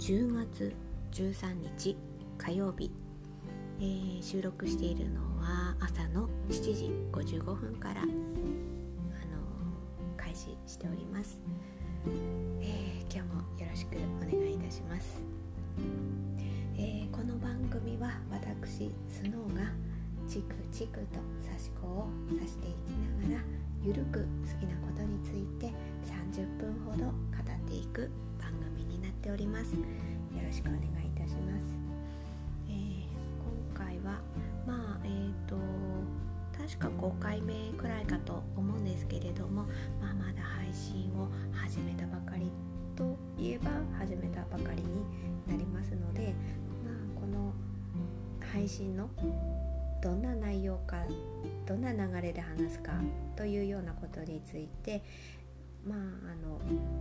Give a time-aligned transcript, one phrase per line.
[0.00, 0.74] 10月
[1.12, 1.94] 13日
[2.38, 2.90] 火曜日、
[3.80, 8.10] えー、収録しているのは朝の7時55分からあの
[10.16, 11.38] 開始しております、
[12.62, 15.22] えー、今日もよろしくお願いいたします、
[16.78, 19.70] えー、この番組は私スノーが
[20.26, 23.44] チクチクと刺し子を刺していきながら
[23.84, 24.26] ゆるく好
[24.58, 25.74] きなことについて
[26.32, 28.10] 30分ほど語っていく
[29.30, 29.74] 番組になっております。
[29.74, 29.78] よ
[30.44, 31.64] ろしくお願いいたします、
[32.68, 33.06] えー、
[33.74, 34.20] 今回は
[34.66, 35.56] まあえっ、ー、と
[36.56, 39.64] 確か5回目くらいかと思うんですけれども、
[40.00, 42.50] まあ、まだ配信を始めたばかり
[42.96, 45.04] といえば始めたばかりに
[45.46, 46.34] なりますので、
[46.84, 47.52] まあ、この
[48.52, 49.08] 配信の
[50.02, 51.04] どんな内容か
[51.66, 52.92] どんな流れで話すか
[53.36, 55.02] というようなことについて
[55.86, 56.60] まああの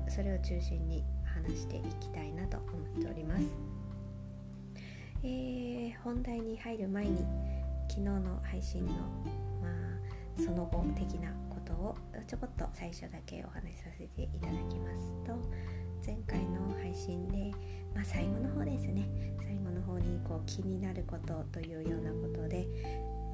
[0.09, 1.03] それを中心に
[1.35, 2.67] 話していきたいなと思
[2.99, 3.43] っております。
[5.23, 7.25] えー、本題に入る前に
[7.89, 8.93] 昨日の配信の、
[9.61, 15.35] まあ、その後的なことをちょこっと最初だけお話しさせていただきますと
[16.05, 17.51] 前回の配信で、
[17.93, 19.09] まあ、最後の方ですね
[19.43, 22.65] 最後の方にこう気になることというようなことで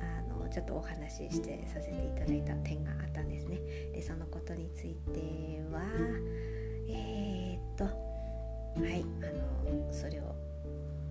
[0.02, 3.60] あのちょっとお話ししてさせていただいた点があったんですね
[3.94, 5.82] でそのことについては
[6.90, 7.90] えー、っとは
[8.90, 10.36] いあのそれを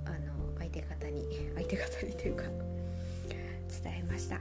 [0.04, 2.44] あの相手方に 相手方にというか
[3.82, 4.38] 伝えました。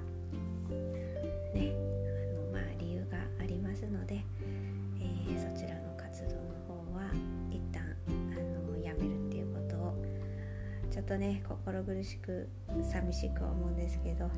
[1.54, 4.23] ねあのまあ理由がありますので、
[5.00, 7.11] えー、そちらの活動の方は
[7.52, 9.95] 一旦あのやめるっていうことを
[10.92, 12.48] ちょっとね心苦しく
[12.84, 14.30] 寂しく思うんですけど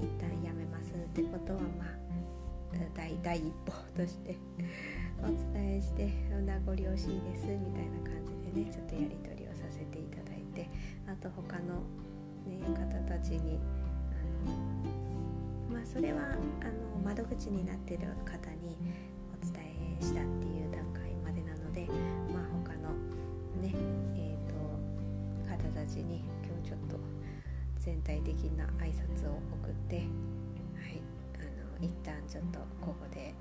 [0.00, 2.00] 一旦やめますってことはまあ
[2.94, 4.36] 第第一歩として
[5.22, 6.08] お伝えして
[6.46, 10.68] 名残惜しいですみたいな感じでねちょっとやり取りをさせていただいて
[11.06, 11.84] あと他の、
[12.46, 13.58] ね、方たちに
[14.46, 18.76] あのまあそれはあの窓口になってる方に
[19.32, 19.62] お伝
[20.00, 21.86] えしたっていう段階までなので
[22.32, 22.90] まあ他の
[23.60, 23.74] ね
[24.16, 24.56] えっ、ー、と
[25.48, 26.96] 方たちに今日ちょっと
[27.78, 31.02] 全体的な挨拶を送ってはい
[31.36, 33.34] あの一旦ちょっとここで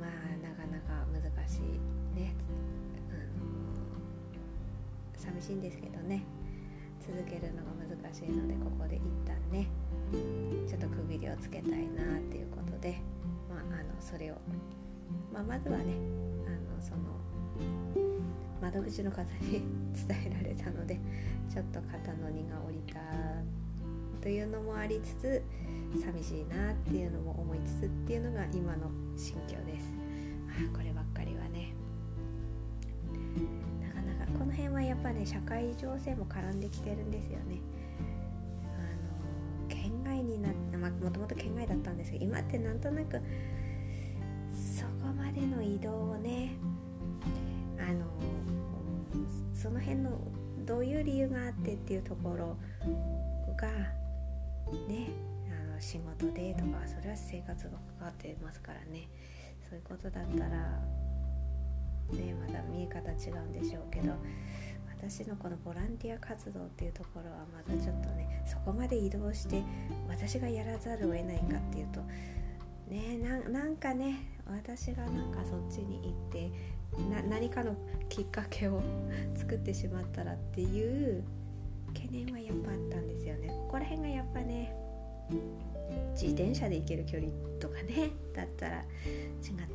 [0.00, 1.60] まあなかなか難しい
[2.18, 2.34] ね、
[3.10, 3.50] あの
[5.16, 6.24] 寂しいんですけどね。
[7.08, 9.66] 続けるのが難しいのでここで一旦ね
[10.68, 12.98] ちょっと区切りをつけたいなっていうことで、
[13.48, 14.34] まあ、あのそれを、
[15.32, 15.94] まあ、まずはね
[16.46, 17.18] あのその
[18.60, 19.62] 窓口の方に
[20.06, 21.00] 伝えられたので
[21.48, 23.00] ちょっと肩の荷が下りた
[24.20, 25.42] というのもありつつ
[26.02, 29.86] 寂しいなっていうのも思いつつっていうのが今の心境です。
[30.48, 31.72] あこればっかりはね
[33.80, 37.60] なかなかこの辺はやっぱね社会情勢も絡んできてるんですよね。
[38.64, 43.20] あの県外になってまあもともと県外だったんですけど今ってなんとなく
[44.52, 46.56] そこまでの移動をね
[47.78, 48.04] あの
[49.54, 50.10] その辺の
[50.66, 52.56] どういう理由があってっていうところ
[53.56, 53.68] が
[54.88, 55.08] ね
[55.50, 59.08] あの仕事でとかそれは生活がかかってますからね。
[59.68, 60.48] そういうことだったら
[62.16, 64.14] ねまだ見え方違うんでしょうけど
[64.98, 69.62] 私のこのボランティア活動っていうところはまだちょっとねそこまで移動して
[70.08, 72.00] 私がやらざるを得ないかっていうと
[72.88, 73.18] ね
[73.50, 76.50] なんかね私がなんかそっちに行って
[77.28, 77.76] 何かの
[78.08, 78.82] きっかけを
[79.36, 81.22] 作ってしまったらっていう
[81.88, 83.48] 懸念はやっぱあったんですよね。
[83.48, 84.74] ここら辺がやっぱね
[86.12, 88.84] 自転車で行ける距離とかねだったら違っ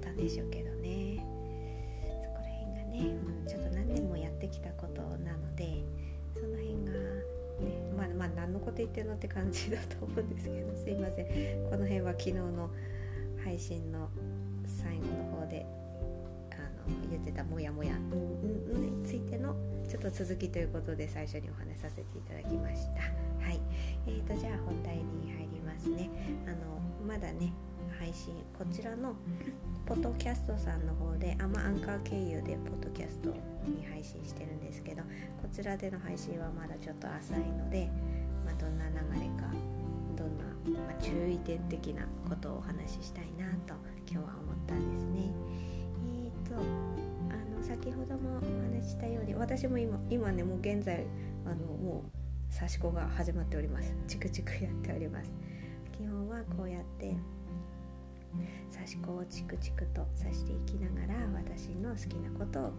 [0.01, 1.25] たんでしょうけどね。
[2.23, 5.83] そこら辺がね、ちょっと何年もやってきたことなので
[6.33, 6.91] その辺が
[7.61, 11.25] ねまあまあ何のこと言ってるのって感じだと思うんですけどすいません。
[11.69, 12.69] この辺は昨日の
[13.43, 14.09] 配信の
[14.65, 15.22] 最後の
[17.23, 19.55] ってたモヤモヤについての
[19.87, 23.01] ちょっと続きということで最初にお話しさせていただきました。
[23.43, 23.59] はい。
[24.07, 26.09] えーとじゃあ本題に入りますね。
[26.45, 27.53] あのまだね
[27.99, 29.15] 配信こちらの
[29.85, 33.29] ポッドキャストさんの方であまアンカー経由でポッドキャスト
[33.67, 35.03] に配信してるんですけど
[35.41, 37.89] こちらでの配信はまだちょっと浅いので、
[38.45, 39.47] まあ、どんな流れか
[40.15, 40.43] どんな、
[40.79, 43.73] まあ、注意点的なことをお話ししたいなと
[44.09, 44.42] 今日は思ったん
[47.73, 51.07] 先ほどもお話したように私も今今ねもう現在
[51.43, 53.95] あのもう刺し子が始まっております。
[54.07, 55.31] チクチクやっております。
[55.97, 57.15] 基本はこうやって
[58.71, 62.69] 刺し子をチクチクと刺していきながら私の好きなことを語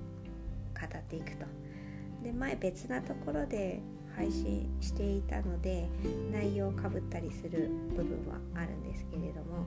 [0.96, 1.46] っていくと。
[2.22, 3.80] で前別なところで
[4.14, 5.88] 配信していたので
[6.32, 9.66] 内容をかぶったりする部分はあるんですけれども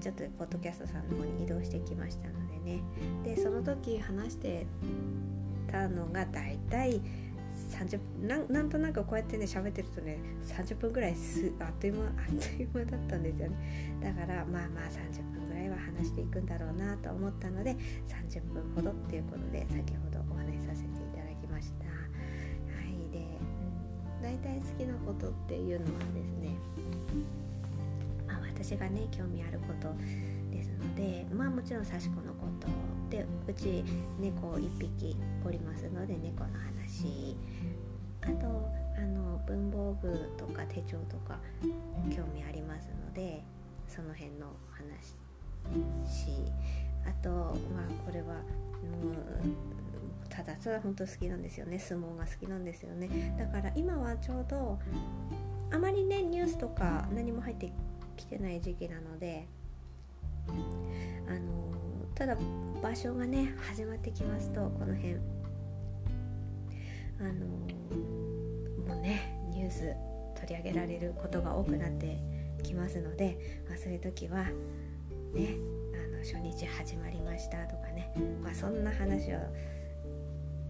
[0.00, 2.82] ちょっとポッドキャストさんの方に移動してきましたのでね。
[3.24, 4.66] でその時話して
[5.70, 7.00] たのがだいたい
[7.70, 14.00] 30分なんとなくこうやってね喋ってるとね30分ぐらいすあっという間 あっという間だったんですよね。
[14.00, 17.76] だからまあまあ30分ぐらいは話していくんだろうなと思ったので
[18.06, 21.86] 30分ほどっていうことで先ほどお話しさせていただきました。
[21.86, 21.92] は
[22.88, 23.38] いで、
[24.16, 26.56] うん、大体好きなことっていうのはですね
[28.46, 29.94] 私がね興味あること
[30.50, 32.68] ですのでまあもちろん刺し子のこと
[33.10, 33.84] でうち
[34.18, 37.36] 猫1匹おりますので猫の話。
[38.22, 38.46] あと
[38.96, 41.38] あの文房具とか手帳とか
[42.10, 43.42] 興味ありますので
[43.88, 45.16] その辺の話。
[46.10, 46.28] し
[47.06, 47.54] あとまあ
[48.06, 48.42] これはもう
[50.28, 51.78] ただただ本当好きなんですよね。
[51.78, 53.36] 相撲が好きなんですよね。
[53.38, 54.78] だから今はちょうど
[55.70, 57.72] あまりねニュースとか何も入って
[58.14, 59.46] きてない時期なので
[61.28, 62.36] あのただ
[62.82, 65.16] 場所がね始まってきますとこの辺。
[67.20, 67.46] あの
[68.86, 69.94] もうねニュース
[70.34, 72.18] 取り上げられることが多くなって
[72.62, 74.44] きますので、まあ、そういう時は
[75.32, 75.56] ね
[75.94, 78.12] あの初日始まりましたとかね、
[78.42, 79.38] まあ、そんな話を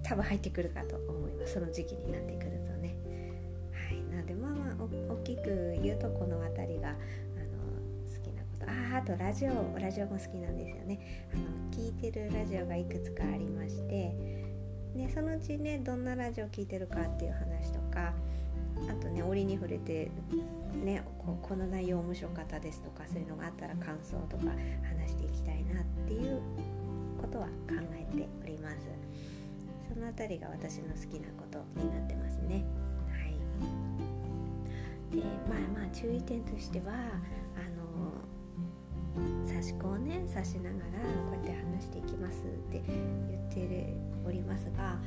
[0.02, 1.54] 多分入ってくるかと思います。
[1.54, 2.94] その時期になってくるとね。
[3.72, 6.94] はい、なのでまあまあ大きく言うとこの辺りが
[9.00, 11.28] ことラジオラジオも好きなんですよね。
[11.32, 11.42] あの
[11.72, 14.14] 聞いてるラジオがいくつかありまして
[14.94, 18.12] ね、そのうちねどんなラジオ聴いてるかっていう話とか
[18.88, 20.12] あとね折に触れて、
[20.84, 24.52] ね、ここの内容面白かったですとかそういうのがあったら感想とか
[24.98, 26.40] 話していきたいなっていう
[27.20, 27.50] ことは考
[27.92, 28.76] えております。
[29.92, 32.64] その辺りが私の好きなことになってますね。
[33.10, 33.34] はい。
[35.16, 36.92] でまあまあ注意点としては
[39.54, 40.74] 差し子をね刺しながら
[41.30, 43.94] こうやって話していきますって言って
[44.26, 44.98] おりますがあ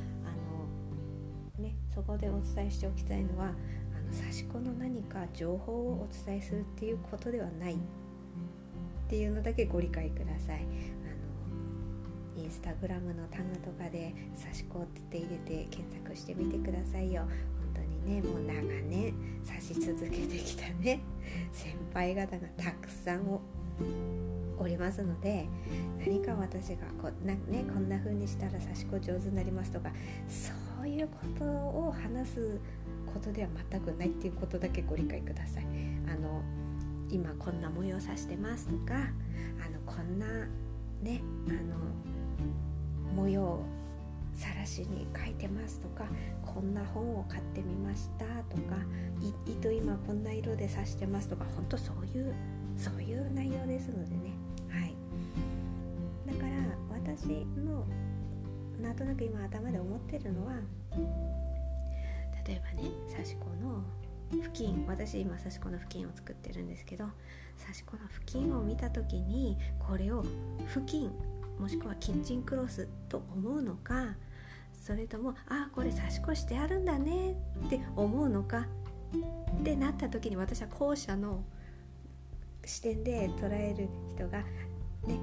[1.58, 3.50] の、ね、そこでお伝えしておきたいのはあ
[4.00, 7.76] の刺し子の何か情報をお伝えするっていうことではないっ
[9.08, 10.60] ていうのだけご理解ください。
[10.60, 17.22] あのインスタグラムのタグとかで「刺し子」って入れて検索してみてくださいよ。
[17.74, 19.12] 本当にねもう長年
[19.46, 21.00] 刺し続けてきたね
[21.52, 23.42] 先輩方がたくさんを
[24.58, 25.48] おりますので
[25.98, 29.90] 何か私がこな、ね、こんな風にしたら刺し子上手になりますとか
[30.28, 30.52] そ
[30.82, 32.60] ういうことを話す
[33.12, 35.64] ことでは全くないっていうことだけご理解ください。
[36.06, 36.42] あの
[37.10, 38.98] 今こんな模様刺してますとかあ
[39.70, 40.26] のこんな
[41.02, 43.60] ねあの模様
[44.34, 46.04] さらしに書いてますとか
[46.42, 48.24] こんな本を買ってみました
[48.54, 48.76] とか
[49.46, 52.34] 糸今こんな色で刺してますとか本当そういう
[52.76, 54.32] そういう内容ですのでね
[57.16, 57.86] 私の
[58.82, 60.52] なんとなく今頭で思ってるのは
[62.46, 63.82] 例えばね刺し子の
[64.42, 67.06] 布巾私今刺し子の布巾を作ってるんですけど
[67.58, 70.22] 刺し子の布巾を見た時にこれを
[70.66, 71.10] 布巾
[71.58, 74.14] もしくはキッチンクロスと思うのか
[74.80, 77.36] それともああこれ刺し子してあるんだね
[77.66, 78.66] って思うのか
[79.56, 81.42] ってなった時に私は後者の
[82.64, 84.44] 視点で捉える人が
[85.06, 85.18] ね、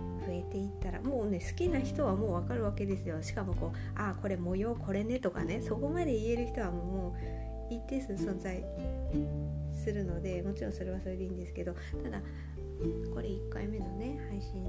[0.52, 3.22] ていったらもうね好きな人はもう分かるわけですよ。
[3.22, 7.16] しかもこうああこれ模様これねとかねそこまで言える人はも
[7.70, 8.64] う一定数存在
[9.74, 11.74] するのでもちろんそれはそれでいいんですけど
[12.04, 12.22] ただ
[13.14, 14.64] これ1回目のね配信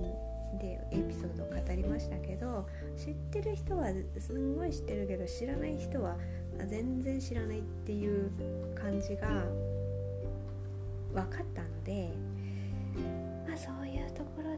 [0.59, 2.67] でエピソードを語りましたけど
[2.97, 6.17] 知ってる人はすんごい知ってるけど知らない人は
[6.67, 8.31] 全然知らないっていう
[8.75, 9.45] 感じが
[11.13, 12.11] 分かったので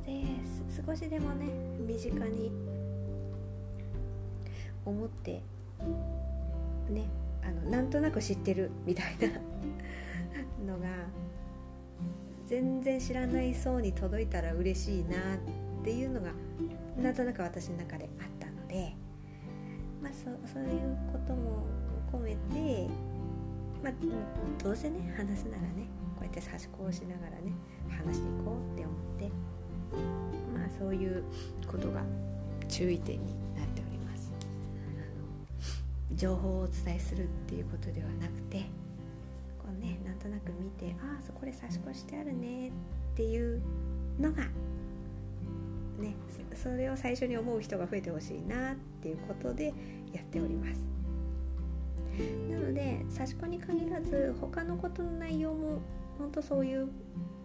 [0.00, 0.24] で
[0.86, 1.46] 少しでもね
[1.86, 2.50] 身近に
[4.84, 5.42] 思って
[6.90, 7.08] ね
[7.42, 9.28] あのなんとなく知ってるみたいな
[10.74, 10.88] のが
[12.46, 15.38] 全然知らない層に届いたら嬉しいなっ
[15.84, 16.32] ていうのが
[16.96, 18.94] なんとなく私の中であったので、
[20.02, 21.64] まあ、そそういうことも
[22.10, 22.88] 込めて、
[23.82, 23.92] まあ、
[24.62, 25.86] どうせね話すならね
[26.16, 27.52] こうやって差し子をしながらね
[27.88, 29.30] 話していこうって思って
[30.54, 31.24] まあそういう
[31.66, 32.02] ことが
[32.68, 34.32] 注意点になっております。
[36.14, 38.60] 情報をお伝えするっていうことではなくて
[39.58, 42.72] こうねなんとなく見てああそこで差し子してあるねっ
[43.14, 43.62] ていう
[44.18, 44.42] のが
[45.98, 46.14] ね
[46.54, 49.66] それを最初に思う人が増えてほしいなっていうことで
[50.12, 50.80] やっております。
[52.50, 55.80] なので刺し子に限らず他のことの内容も
[56.18, 56.88] 本当そういう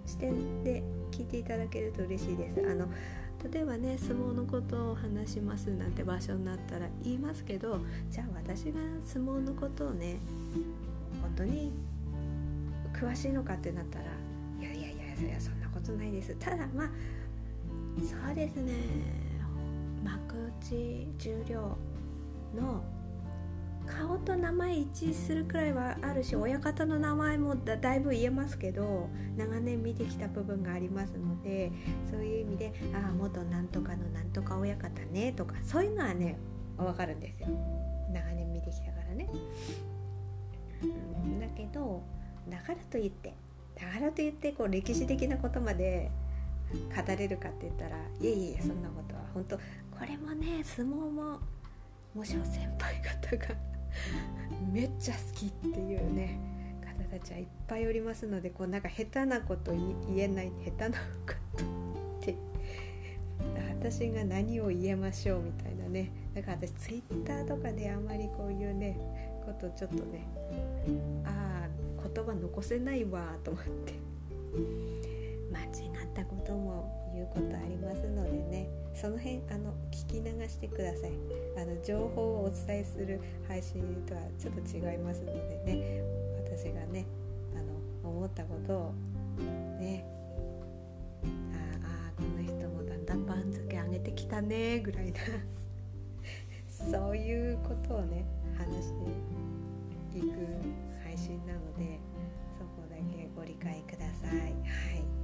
[0.06, 2.60] 視点で聞いていただけると嬉しいです。
[2.60, 2.88] あの
[3.52, 10.18] 例えばね相撲のことを話しますなんて場所になったら言いますけどじゃあ私が相撲のことをね
[11.22, 11.74] 本当に
[12.94, 16.36] 詳しいのかってなったらいやいやいやいやそんなことないです。
[16.40, 16.90] ただまあ
[18.00, 18.74] そうですね。
[20.04, 21.78] 幕内重量
[22.56, 22.84] の
[23.86, 31.72] 顔と名前一致するくらいはあるし親方の名前もだいぶ言えますけど長年見てきた部分がありますので
[32.10, 36.38] そういう意味で「ああ元なんとかのなんとか親方ね」とかそういうのはね
[36.78, 37.48] 分かるんですよ
[38.12, 39.30] 長年見てきたからね。
[41.40, 42.04] だけど
[42.50, 43.34] だからといって
[43.76, 46.12] だからといってこう歴史的なことまで
[46.74, 49.62] 語れるかって言ったらいやいやそんなことは本当こ
[50.08, 51.40] れもね相撲も
[52.14, 53.73] もしも先輩方が
[54.72, 56.40] めっちゃ好きっていうね
[56.82, 61.04] 方たちはいっぱいおりますのでこうなんか下手なこと言えない下手なこ
[61.58, 61.68] とっ
[62.22, 62.36] て
[63.80, 68.98] 私が何を言えましょうみたいなねだから私ツイッターとかであんまりこういうね
[69.46, 70.28] ことちょっとね
[71.26, 73.94] ああ言葉残せないわと思って
[75.52, 75.64] 間違
[76.04, 81.12] ったことも言うことありますのでねその辺あの聞き流してください
[81.58, 86.02] あの情報をお伝えする配信とはちょっと違いますのでね
[86.44, 87.06] 私がね
[87.56, 88.94] あの思ったことを
[89.80, 90.06] ね
[91.84, 95.20] ああこの人もだんだん番付上げてきたねぐらいな
[96.68, 98.26] そういうことをね
[98.58, 98.94] 話し
[100.12, 100.28] ていく
[101.04, 102.00] 配信なので
[102.58, 104.40] そこだけご理解ください。
[104.40, 105.23] はい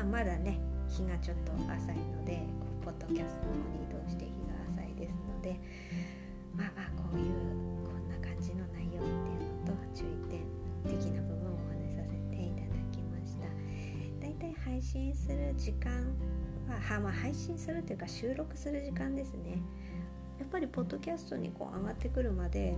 [0.00, 2.40] まあまだね日がちょっと浅いので
[2.82, 5.60] ポッドキャストの方に移動して日が浅いですので
[6.56, 7.34] まあまあこういう
[7.84, 10.40] こんな感じの内容っていうのと注意点
[10.88, 13.44] 的な部分をお話しさせていただきました。
[14.24, 15.92] だいたい配信する時間
[16.66, 19.60] はは、まあ、配信するというか収録する時間ですね。
[20.38, 22.74] やっぱりポッドキャストにこう上がってくるまで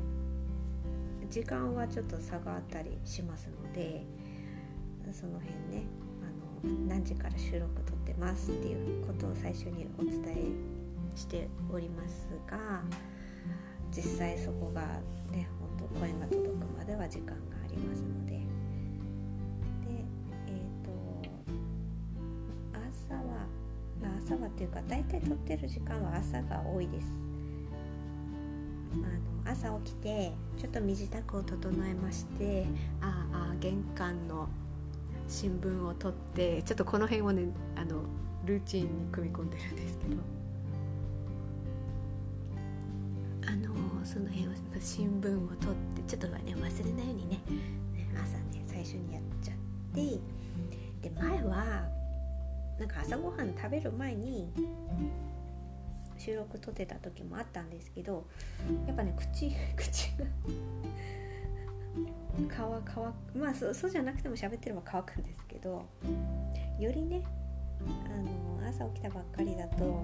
[1.30, 4.04] 時間はちょっと差があったりしますので
[5.12, 5.86] その辺ね
[6.88, 12.82] 何時から収録撮ってますっていうことを最初にお伝えしておりますが
[13.94, 14.82] 実際そこが
[15.30, 17.32] ね本当声が届くまでは時間が
[17.64, 18.32] ありますので。
[18.32, 18.38] で
[20.46, 20.90] えっ、と
[22.72, 23.46] 朝は
[24.24, 27.06] 朝はっていうか大体撮ってる時間は朝が多いです。
[28.94, 32.66] あの朝起きてちょっと身支度を整えまして
[33.00, 34.48] ああ玄関の
[35.32, 38.02] 新聞を取ってちょっとこの辺をねあの
[38.44, 40.16] ルーチンに組み込んでるんですけど。
[43.44, 43.74] あの
[44.04, 47.40] その辺を新聞を取ってちょっとね忘れないようにね。
[48.14, 49.56] 朝ね最初にやっちゃっ
[49.94, 50.20] て
[51.00, 51.88] で前は
[52.78, 54.52] なんか朝ごはん食べる前に
[56.18, 58.26] 収録撮ってた時もあったんですけど
[58.86, 60.26] やっぱね口口が
[62.48, 65.84] 顔乾乾まあそうそうじゃなくても喋ってれば乾くんですけど
[66.78, 67.24] よりね
[67.80, 70.02] あの朝起きたばっかりだと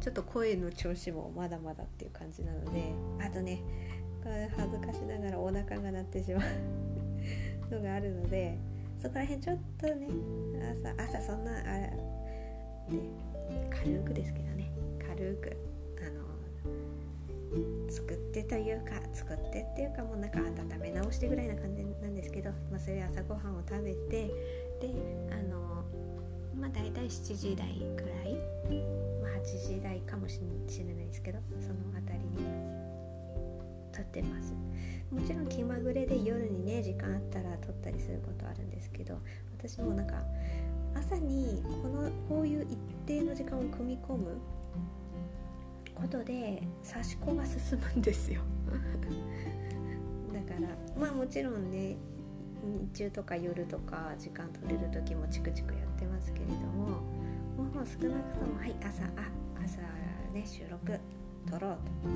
[0.00, 3.62] ちょっと声の調子もまだまだっていう感じなのであとね
[4.56, 6.42] 恥ずかしながらお腹が鳴ってしま
[7.70, 8.58] う のがあるので
[8.98, 10.08] そこら辺ちょっとね
[10.96, 11.96] 朝朝そんなあね
[13.70, 14.70] 軽くですけどね
[15.06, 15.65] 軽く。
[17.96, 24.26] 作ってというか作ってっていうかもうなんか温め直してぐらいな感じなんですけど、まあ、それ朝ごはんを食べて
[24.80, 24.92] で
[25.32, 25.82] あの
[26.60, 28.34] まあ大体7時台くらい、
[29.22, 32.86] まあ、8時台かもしれないですけどその辺りに
[33.92, 34.52] 撮ってます。
[35.10, 39.18] もちろん気まぐれで夜にね時間あったら撮ったりすることあるんですけど
[39.56, 40.20] 私もなんか
[40.94, 42.76] 朝にこのこういう一
[43.06, 44.36] 定の時間を組み込む
[45.96, 48.42] ことで刺し子が進むんですよ。
[50.32, 51.96] だからまあもちろんね
[52.92, 57.00] 日中とか夜とか時間取れる時もチクチクやってますけれども
[57.56, 59.08] もう少なくともはい朝あ
[59.64, 59.80] 朝
[60.32, 60.98] ね収録
[61.50, 62.08] 撮ろうと。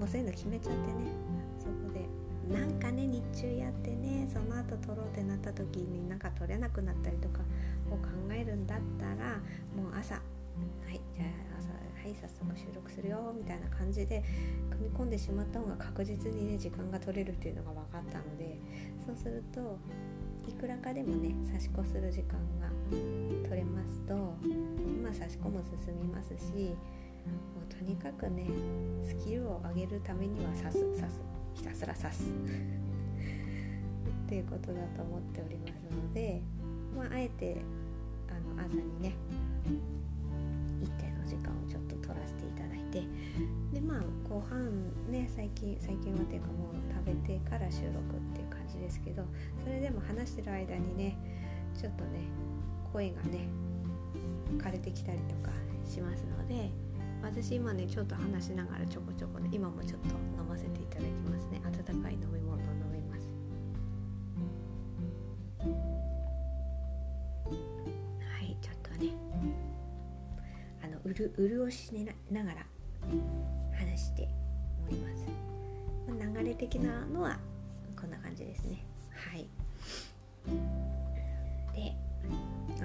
[0.00, 1.12] もうそういうの決めちゃってね。
[1.58, 2.08] そこで
[2.50, 7.40] なんかね日中やってねその後撮ろうってなった時になんか撮れなくなったりとか
[7.90, 9.36] を考えるんだったら
[9.76, 10.20] もう朝は
[10.90, 11.49] いじゃあ朝
[12.02, 14.24] はい早速収録するよみたいな感じで
[14.70, 18.58] 組み込んでしまった方が確実にね時間が取れるっていうのが分かったので
[19.04, 19.78] そうすると
[20.48, 22.68] いくらかでもね差し子する時間が
[23.48, 24.14] 取れますと
[25.02, 28.46] まあ、差し込む進みますしもうとにかくね
[29.04, 31.20] スキルを上げるためには刺す刺す
[31.54, 32.30] ひたすら刺す。
[34.26, 36.40] っていうことだと思っておりますので、
[36.96, 37.56] まあ、あえて
[38.28, 39.14] あの朝にね
[43.72, 49.24] でまあ後半ね最近最近はっていうかもう食べてから収録っていう感じですけど
[49.62, 51.16] それでも話してる間にね
[51.80, 52.24] ちょっとね
[52.92, 53.48] 声がね
[54.58, 55.52] 枯れてきたりとか
[55.84, 56.70] しますので
[57.22, 60.08] 私今ねちょっと話しながらちょこちょこね今もちょっと
[60.40, 61.60] 飲ませていただきますね。
[61.64, 63.28] 温かい飲み物を飲みます。
[68.24, 69.12] はいちょっとね
[70.82, 71.92] あのうる潤し
[72.30, 73.59] ながら。
[73.80, 74.28] 話して
[74.86, 75.24] おります、
[76.06, 77.38] ま、流れ的なのは
[77.98, 78.84] こんな感じですね。
[79.10, 79.46] はい。
[81.74, 81.94] で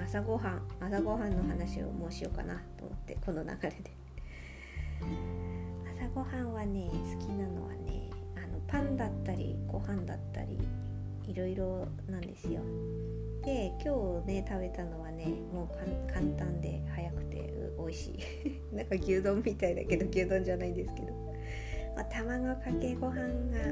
[0.02, 3.76] 朝ごはん朝ごはんの話をもうしようかなと思ってこの流れで。
[5.98, 10.58] 朝ごはんはね好きなのはねあのパンだったりご飯だったり
[11.26, 12.60] いろいろなんですよ。
[13.46, 18.18] で今日ね食べたのはねもう簡単で早くて美味しい。
[18.74, 21.12] なんか牛丼みたいだけど牛丼じゃないんですけど、
[21.94, 23.18] まあ、卵かけご飯
[23.52, 23.70] が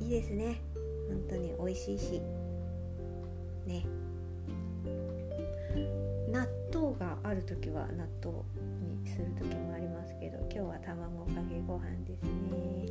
[0.00, 0.56] いいですね。
[1.08, 2.22] 本当に美味しいし。
[3.66, 3.84] ね。
[6.32, 8.38] 納豆がある時は納豆
[8.80, 12.86] にする時もありますけど今日は卵かけご飯ですね。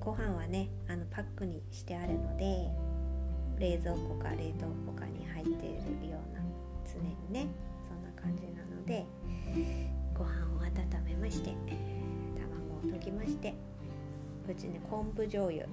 [0.00, 2.85] ご飯はねあのパックにしてあるので
[3.58, 5.70] 冷蔵庫か冷凍庫かに入ってい
[6.02, 6.40] るような
[6.84, 7.48] 常にね
[7.88, 9.06] そんな感じなので
[10.14, 11.54] ご飯を温めまして
[12.36, 13.54] 卵を溶きまして
[14.48, 15.64] うちね昆布醤油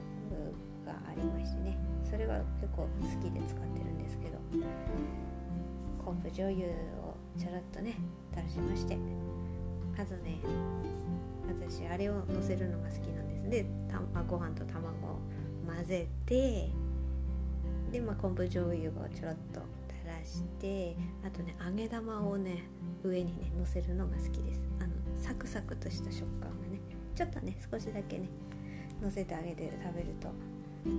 [0.86, 1.78] がありましてね
[2.10, 2.88] それが結構好
[3.22, 4.38] きで使ってるんですけど
[6.04, 7.98] 昆布醤油をちょろっとね
[8.32, 8.98] 垂らしまして
[9.98, 10.39] あとね
[11.48, 15.19] 私あれをのせるのが好きなんですでたご飯と卵を
[15.65, 16.69] 混ぜて
[17.93, 22.63] で、まあ、昆布醤油をちょろっと垂らしてあとね揚げ玉をね
[23.03, 24.62] 上にねのせるのが好きです。
[24.79, 26.79] あのサクサクとした食感がね
[27.15, 28.27] ちょっとね少しだけね
[28.99, 30.27] のせてあげて食べると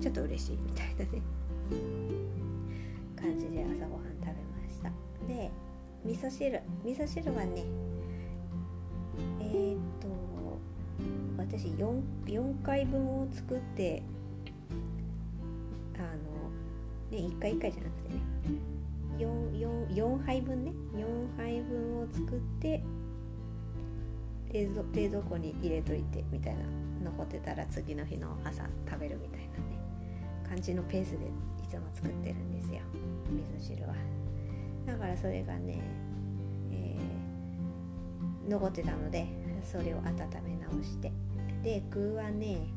[0.01, 1.23] ちょっと嬉しいみたいなね
[3.21, 4.91] 感じで朝ごはん食べました。
[5.27, 5.51] で
[6.05, 6.61] 味噌汁。
[6.85, 7.65] 味噌汁はね
[9.41, 10.09] えー、っと
[11.37, 14.03] 私 4, 4回分を作って
[17.15, 18.21] ね1回1回じゃなくてね。
[19.19, 20.73] 4, 4, 4杯分ね。
[20.95, 22.83] 4杯分を作って
[24.53, 26.61] 冷蔵冷蔵庫に入れといてみたいな。
[27.05, 29.79] 残ってたら次の日の朝食べるみたいなね。
[30.49, 32.81] 感じのペースでいつも作ってるんですよ。
[33.31, 33.95] 味噌汁は。
[34.87, 35.81] だからそれがね、
[36.73, 39.27] えー、残ってたので
[39.63, 40.03] それを温
[40.45, 41.13] め直して。
[41.63, 42.69] で具はね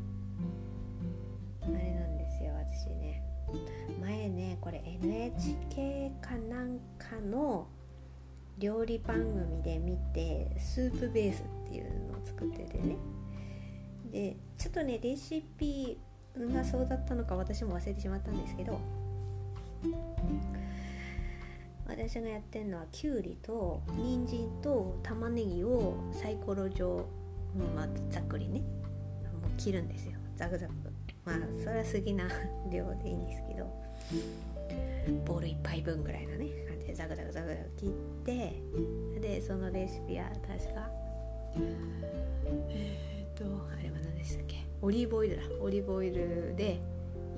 [4.68, 7.70] これ NHK かなんかの
[8.58, 12.98] 料理番組で見てスープベースっていうのを作っててね。
[14.12, 15.98] でちょっとねレシピ
[16.54, 18.78] がそうだったのか私も忘れてしまったんですけど
[21.88, 27.06] 私がやってるのはきゅうりと人参と玉ねぎをサイコロ状、
[27.74, 28.66] まあ、ざっくりねも
[29.48, 30.12] う切るんですよ。
[30.36, 30.74] ザクザク。
[31.24, 32.28] まあそれは好きな
[32.70, 33.88] 量でいいんですけど。
[35.26, 37.90] ボール1杯分ぐらいのね感じでザクザクザクザク切っ
[38.26, 38.62] て
[39.20, 40.90] でそのレシピは確か
[42.70, 44.58] えっ、とあれは何でしたっけ？
[44.82, 45.44] オリーブオイルだ。
[45.62, 46.80] オリーブオイルで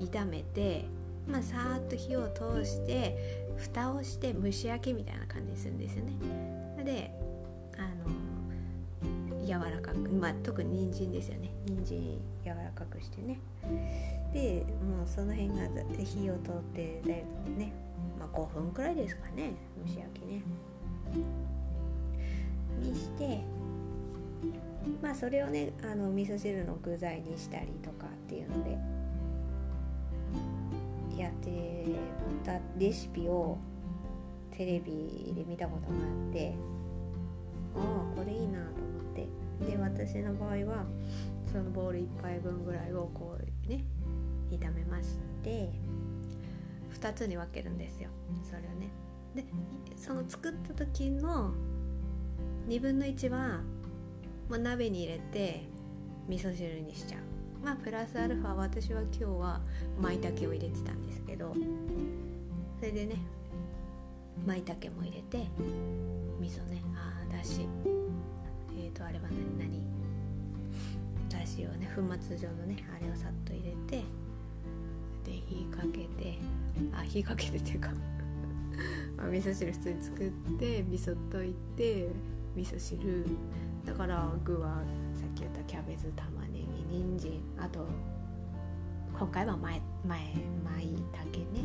[0.00, 0.84] 炒めて
[1.26, 6.12] まあさーっと火を通して蓋をして蒸し焼きみたいな感じにするんですよね。
[6.84, 7.10] で
[9.50, 11.50] 柔らかくまあ特に人参ですよね。
[11.66, 11.98] 人参
[12.44, 13.40] 柔らかくしてね。
[14.32, 15.64] でもうその辺が
[15.98, 17.72] 火を通ってだいぶね
[18.16, 19.54] まあ5分くらいですかね。
[19.84, 20.42] 蒸し焼きね。
[22.78, 23.40] にして
[25.02, 28.78] まあそれをねあの味噌汁の具材にしたりとかっていうので
[31.20, 31.86] やって
[32.44, 33.58] たレシピを
[34.56, 36.54] テレビで見たことがあって
[37.74, 38.89] ああこれいいなと
[39.66, 40.84] で私の場合は
[41.50, 43.84] そのボウル1杯分ぐらいをこうね
[44.50, 45.70] 炒めまして
[47.00, 48.10] 2つに分けるんですよ。
[48.42, 48.90] それをね。
[49.34, 49.44] で
[49.96, 51.52] その作った時の
[52.68, 53.60] 2分の1は、
[54.48, 55.62] まあ、鍋に入れて
[56.28, 57.20] 味噌汁にしちゃう。
[57.64, 59.60] まあプラスアルファ私は今日は
[60.00, 61.54] 舞茸を入れてたんですけど
[62.78, 63.16] それでね
[64.46, 65.46] 舞茸も入れて
[66.40, 67.68] 味噌ねああだし、
[69.00, 69.24] とあれは
[69.58, 69.80] 何？
[71.30, 74.04] 何だしをね粉末状のねあれをさっと入れて
[75.24, 76.38] で火かけて
[76.92, 77.90] あ火かけてっていうか
[79.30, 82.08] 味噌汁普通に作って味噌溶いて
[82.54, 83.24] 味噌汁。
[83.86, 84.82] だから具は
[85.14, 86.60] さっき言ったキャベツ玉ね
[86.90, 87.86] ぎ人参あと
[89.18, 91.62] 今回は前前舞茸ね。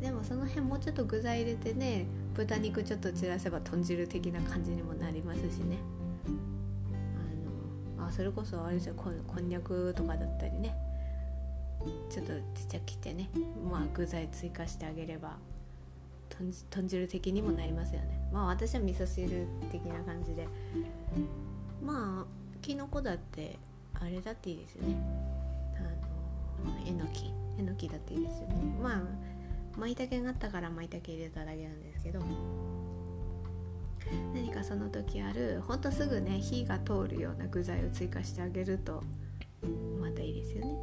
[0.00, 5.76] でもその辺もうちょっと具材入れてね豚肉ちょっと散らせば豚汁的な感じにもなりますしね。
[8.14, 10.76] それこそあれですよこんにゃくとかだったりね。
[12.08, 13.28] ちょっとちっちゃく切ってね
[13.70, 15.36] まあ具材追加してあげれば
[16.70, 18.28] 豚汁的にもなりますよね。
[18.32, 20.46] まあ私は味噌汁的な感じで。
[21.84, 23.58] まあきのこだって
[23.94, 24.96] あれだっていいですよね。
[25.76, 27.32] あのえのき。
[27.58, 28.54] えのきだっていいですよね。
[28.80, 29.02] まあ
[29.76, 32.20] 舞茸があったから舞茸入れただけなんですけど。
[34.34, 39.02] 何かその時あるほんとすぐね火が通るような具材を追加してあげると
[40.00, 40.76] またいいですよね。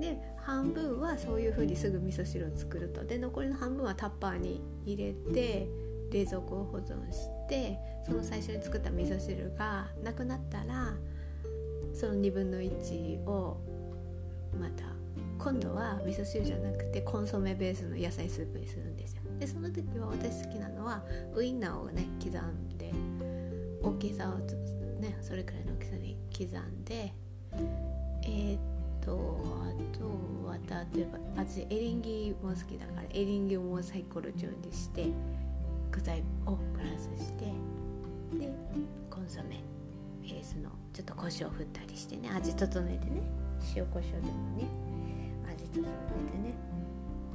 [0.00, 3.04] で半分はそういう風にすぐ味噌汁を作ると。
[3.04, 5.68] で残りの半分はタッパーに入れて
[6.10, 10.94] 冷蔵庫を保存してその最初に作った味噌汁がなくなったら
[11.92, 13.60] その2分の1を
[14.58, 14.93] また
[15.38, 19.22] 今度は味噌汁じゃなくてコンソメベースの野菜スープにするんですよ。
[19.38, 21.02] でその時は私好きなのは
[21.34, 22.92] ウインナーをね刻んで
[23.82, 24.38] 大きさを
[25.00, 27.12] ねそれくらいの大きさに刻んで
[28.22, 28.60] えー、っ
[29.04, 30.06] とあと
[30.48, 30.56] は
[30.94, 35.06] 例えば私エリンギも好きだからエリンギもサイコロ状にして
[35.90, 37.44] 具材をプラスして
[38.38, 38.52] で
[39.10, 39.62] コンソメ
[40.22, 43.22] ベースのちょっと胡椒振ったりしてね味整えてね
[43.76, 44.93] 塩コショウでもね。
[45.80, 45.88] 味整
[46.28, 46.54] えてね。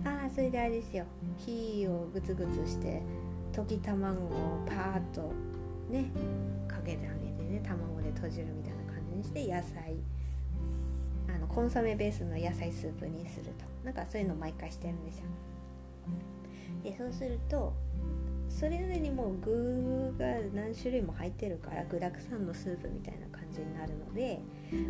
[0.06, 1.06] ああそれであれですよ。
[1.38, 3.02] 火をグツグツして
[3.54, 5.32] 溶き卵をパーッと
[5.90, 6.12] ね
[6.68, 9.96] かけてあげてね卵で閉じるみたいな感じにして野菜。
[11.28, 13.66] あのコンソメベースの野菜スープにすると。
[13.84, 15.26] なんかそういうの毎回してるんですよ。
[16.84, 17.74] でそうすると
[18.50, 24.40] それなりにもう具が何種類も入ってるから具だくさんのスープみたいな感じになるので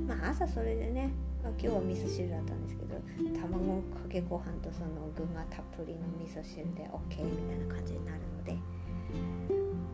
[0.07, 1.11] まあ朝それでね、
[1.43, 2.95] 今日は味噌汁だったんですけど
[3.39, 8.57] 卵かけご飯とその具がたっぷりの味噌汁で OK みたいな感じになるので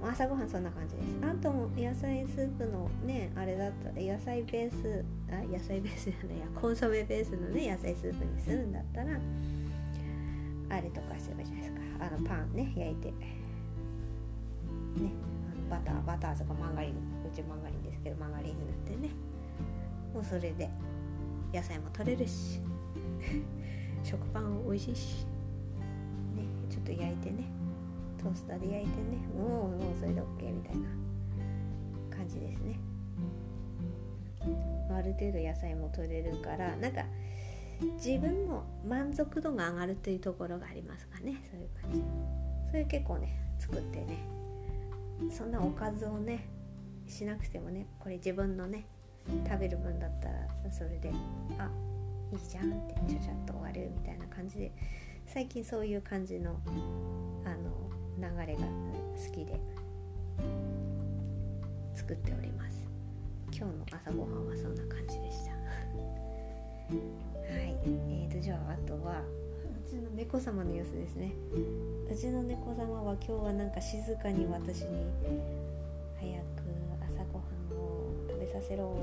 [0.03, 1.07] 朝ごはんそんな感じです。
[1.23, 9.19] あと野菜スープのねあれだった野菜ベースあ野菜ベースじゃないやコンソメベースのね野菜スープにするんだったら
[10.69, 12.05] あれとかすればいいじゃないですか。
[12.05, 13.07] あのパンね焼いて。
[13.09, 13.13] ね
[14.99, 16.95] あのバターバターとかマーガリンう
[17.35, 19.09] ちマーガリンですけどマーガリン塗ってね。
[20.13, 20.69] もうそれで。
[21.55, 22.59] 野菜も取れるし。
[24.03, 25.25] 食パン美味しいし。
[26.35, 27.43] ねちょっと焼いてね。
[28.17, 29.17] トースターで焼いてね。
[29.37, 30.87] もうもうそれで OK みたいな
[32.15, 32.79] 感じですね。
[34.89, 37.03] ある程度野菜も取れるからなんか
[37.95, 41.41] 自分の満足度が上がるというところがありますかね。
[41.49, 42.03] そういう感じ。
[42.69, 44.19] それ結構ね作ってね。
[45.31, 46.47] そんなおかずをね
[47.07, 48.85] しなくてもねこれ自分のね
[49.27, 51.11] 食べる分だったらそれで
[51.57, 51.69] あ
[52.31, 54.71] いいじゃんってちゃちゃっと終わるみたいな感じで
[55.25, 56.59] 最近そういう感じの
[57.45, 59.59] あの流れが好きで
[61.93, 62.87] 作っております。
[63.51, 65.51] 今日の朝ごはんはそんな感じでした。
[65.51, 65.57] は
[67.63, 67.75] い。
[67.85, 71.33] えーとじゃああとはうちの猫様の様子ですね。
[72.09, 75.07] うちの猫様は今日はなんか静かに私に
[76.19, 76.64] 早く
[78.61, 78.95] させろの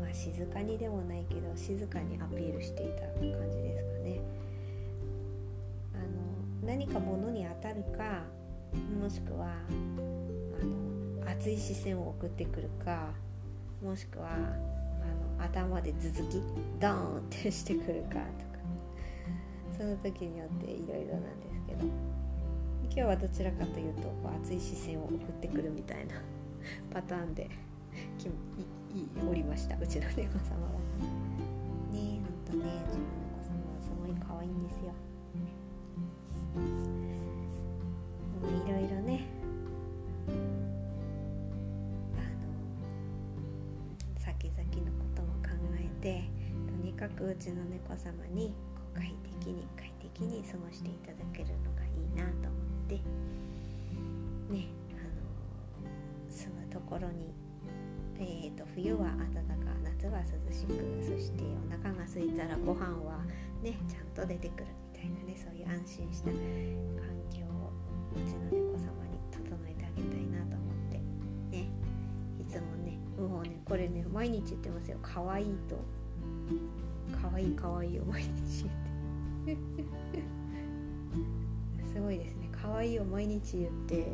[0.00, 4.20] まあ静かにでもないけど静かにアピールしていた感じですかね。
[5.94, 5.98] あ
[6.64, 8.24] の何か物に当たるか
[9.00, 10.64] もしくはあ
[11.24, 13.10] の熱い視線を送ってくるか
[13.82, 14.36] もしくはあ
[15.38, 16.42] の頭で頭突き
[16.80, 18.24] ドーンってしてくるかとか
[19.78, 22.16] その時によっていろいろなんですけど。
[22.96, 26.14] 今日はどちらかというとこう熱い視線を送ってくるみたいな
[26.90, 27.50] パターンで
[29.30, 30.72] おりましたうちの猫様は。
[31.92, 34.92] ねえほんとねうちの猫様はすごい可愛いんですよ。
[38.40, 39.24] もういろいろね
[42.16, 42.48] あの
[44.18, 46.24] 先々のことも考えて
[46.66, 48.54] とにかくうちの猫様に
[48.94, 52.94] 快適に快適に過ごしていただけるのがいいなと思って
[54.54, 57.34] ねあの住むところに、
[58.76, 62.28] 冬は暖か夏は涼しくそしてお腹が空い。
[62.36, 63.24] たらご飯は
[63.62, 66.36] ねちゃんと出てくるみたいなねそういう安心した環
[67.32, 67.72] 境を
[68.12, 70.98] うちの猫様に整えてあげたいなと思って。
[71.56, 71.70] ね
[72.38, 74.68] いつもねもうねこれね毎日言って。
[74.68, 75.76] ますよ可愛いと
[77.22, 78.66] 可愛い可愛いを毎日
[79.46, 79.58] 言っ
[80.12, 80.22] て。
[81.94, 82.50] すごいですね。
[82.52, 84.12] 可愛いを毎日言って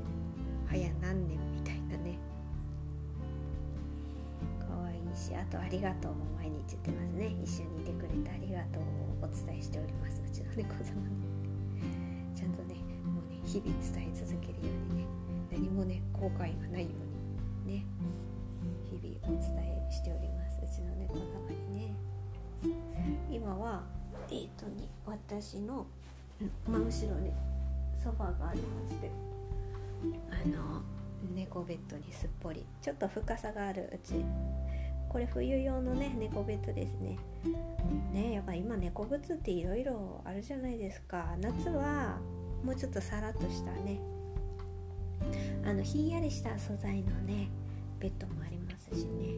[0.66, 1.82] 早何年みたいな。
[5.33, 7.35] しあとありがとうも毎日言ってますね。
[7.42, 10.21] 一緒にいてくれてありがとうをお伝えしております。
[10.21, 11.25] うちの猫様に。
[12.37, 15.09] ちゃんとねもうね日々伝え続けるようにね。
[15.51, 16.90] 何もね後悔がないよ
[17.64, 17.87] うにね。
[18.85, 20.61] 日々お伝えしております。
[20.62, 21.25] うちの猫様
[21.73, 21.95] にね。
[23.31, 23.83] 今は
[24.29, 25.87] え、ー、とに私の
[26.66, 27.33] 真後ろに
[28.03, 29.11] ソファーがありまして。
[30.31, 30.83] あの
[31.35, 32.66] 猫ベッドにすっぽり。
[32.83, 34.25] ちょっと深さがあるうち。
[35.12, 37.18] これ冬用のね猫ベッドですね。
[38.12, 41.37] ねやっぱ今猫靴っていろいろあるじゃないですか。
[41.38, 42.18] 夏は
[42.64, 44.01] もうちょっとさらっとしたね。
[45.66, 47.48] あのひんやりした素材のね
[48.01, 49.35] ベッドもありますしね。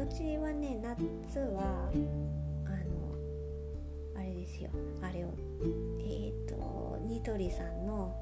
[0.00, 1.90] うちはね夏は
[2.64, 4.70] あのあれですよ。
[5.02, 5.34] あれを
[5.98, 8.14] えっ、ー、とニトリさんの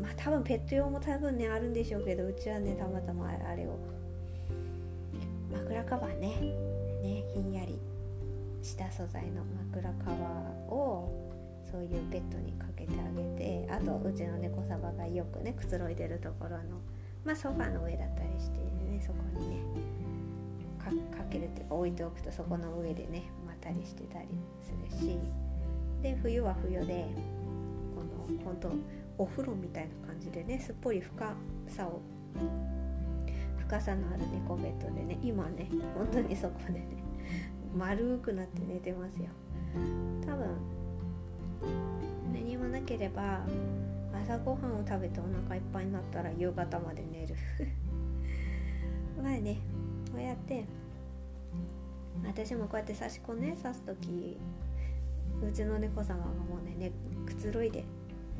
[0.00, 3.78] まあ多分ペット用も多分ねあるんでしょうけどうちはねたまたまあれを
[5.52, 6.28] 枕カバーね
[7.02, 7.78] ねひんやり
[8.62, 11.30] した素材の枕カバーを
[11.70, 16.80] そういうベッドにかけてあげてあとうちの猫サバがよくねくつろいでるところの
[17.24, 19.56] まあソファーの上だったりしてねそこにね
[20.80, 24.28] かけるっていうか置いておくとそこの上でねまったりしてたり
[24.62, 25.18] するし
[26.02, 27.06] で冬は冬で
[27.94, 28.68] この本当
[29.20, 31.34] お風呂みたいな感じでねすっぽり深
[31.68, 32.00] さを
[33.58, 36.86] 深さのある猫ベッドでね今ね本当にそこでね
[37.76, 39.26] 丸くなって寝てますよ。
[40.26, 40.48] 多分
[42.32, 43.44] 何もなければ
[44.24, 47.36] 朝ごはんを食べてお腹いっぱいになったら夕方まで寝る。
[49.22, 49.58] まあね
[50.10, 50.64] こうやって
[52.24, 54.38] 私もこうやって差し子ね刺す時
[55.46, 56.92] うちの猫様がもうねね
[57.26, 57.84] くつろいで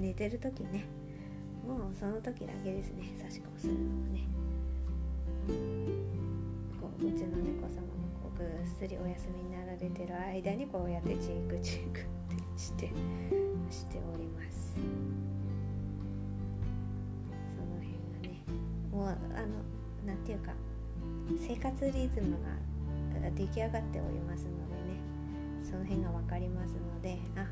[0.00, 0.86] 寝てる時ね。
[1.66, 3.12] もうその時だけですね。
[3.22, 4.26] 差し子するのもね。
[6.80, 7.82] こううちの猫様が
[8.22, 12.86] こうぐっすりお休みになられてる間にこうやってチークチークってして
[13.70, 14.74] しております。
[17.54, 18.42] その辺がね。
[18.90, 19.62] もうあの
[20.06, 20.54] 何て言うか
[21.38, 22.38] 生活リズム
[23.20, 24.98] が出来上がっておりますのでね。
[25.62, 27.46] その辺が分かりますのであ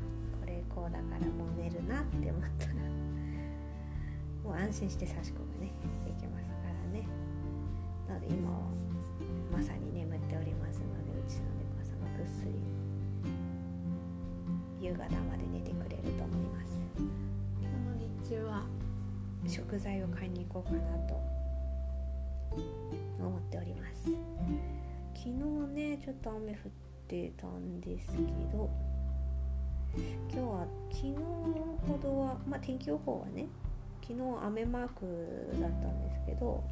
[0.79, 2.73] こうだからもう寝るなって思ったら
[4.45, 5.73] もう安心して差し込むね
[6.05, 7.05] できますからね。
[8.07, 8.49] なので今
[9.51, 12.53] まさに眠っておりますのでうちの猫さんがぐっすり
[14.79, 16.79] 夕方まで寝てくれると思います。
[16.95, 18.63] 今日の日中は
[19.45, 21.21] 食材を買いに行こうかなと
[23.19, 24.05] 思っております。
[25.13, 25.33] 昨日
[25.73, 26.71] ねちょっと雨降っ
[27.09, 28.21] てたんですけ
[28.55, 28.69] ど
[29.95, 31.13] 今日は昨日
[31.87, 33.47] ほどはまあ天気予報はね
[34.01, 36.63] 昨日雨マークだったんですけど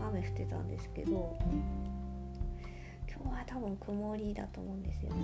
[0.00, 1.38] 雨降ってたんですけど
[3.08, 5.16] 今日は多分曇りだと思うんですよね。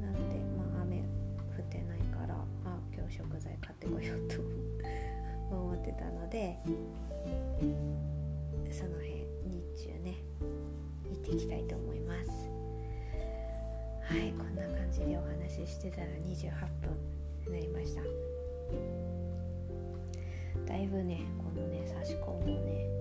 [0.00, 1.02] なのでまあ雨降
[1.60, 4.36] ってないからあ今日食材買ってこようと
[5.50, 6.58] 思ってたので
[8.70, 10.16] その辺日中ね
[11.10, 12.49] 行っていきたいと思います。
[14.10, 16.50] はいこんな感じでお話ししてたら28
[16.82, 16.90] 分
[17.46, 18.02] になりました。
[20.66, 22.99] だいぶねこのね差し込むね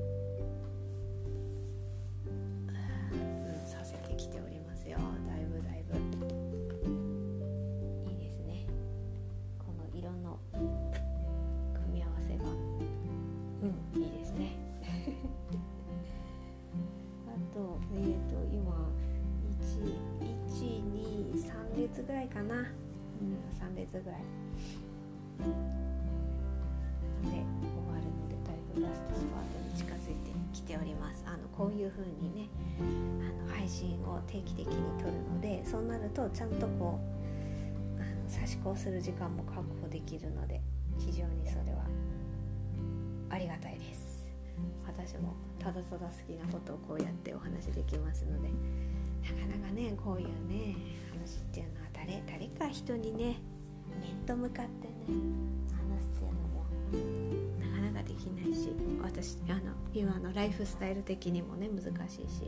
[32.00, 37.00] 風にねあの配信を定期的に撮るのでそうなるとちゃんとこ
[37.98, 40.62] うあの差し子をする時間も確保できるので
[40.98, 41.84] 非常にそれは
[43.30, 44.28] ありがたいです。
[44.86, 50.76] 私もただただ好きなことをこうやってお話できますのでなかなかねこういうね
[51.12, 53.38] 話っていうのは誰誰か人にね
[54.02, 54.94] 面と向かってね
[55.72, 57.39] 話すっていうのも
[58.10, 58.70] できないし
[59.04, 62.42] 私あの今のライフスタイル的にもね難しいし。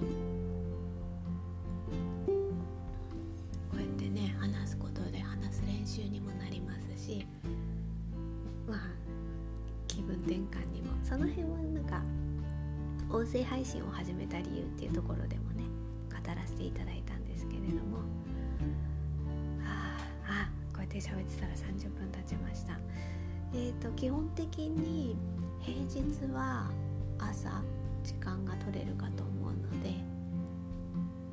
[3.69, 7.25] こうやってね話すことで話す練習にもなりますし
[8.67, 8.79] まあ
[9.87, 10.91] 気分転換にも。
[11.03, 12.01] その辺はなんか
[13.09, 15.63] 音声配信を始めた理由っていうところでもね
[16.09, 17.99] 語らせていただいたんですけれども。
[19.63, 19.97] あ
[20.27, 22.79] あこうやって喋ってたら30分経ちました。
[23.53, 25.17] えー、と基本的に
[25.61, 26.69] 平日は
[27.19, 27.61] 朝
[28.03, 29.93] 時間が取れるかと思うので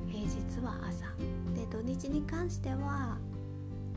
[0.07, 1.07] 平日は朝。
[1.55, 3.19] で土日に関しては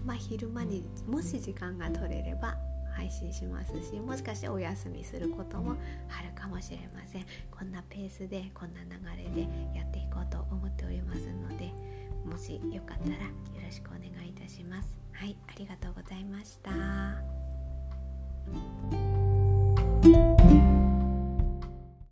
[0.06, 2.58] まあ昼間にもし時間が取れれば
[2.96, 5.72] 配信しますしもしかしてお休みすることも
[6.10, 7.26] あるかもしれません。
[7.52, 8.90] こんなペースでこんな流
[9.24, 9.42] れで
[9.76, 11.72] やっていこうと思っておりますので
[12.26, 13.32] もしよかったらよ
[13.64, 14.98] ろしくお願いいたします。
[15.14, 16.72] はいありがとうございました。
[20.02, 20.41] thank you